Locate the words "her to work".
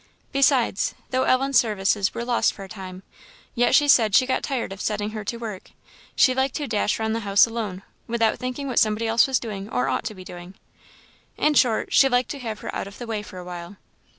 5.11-5.69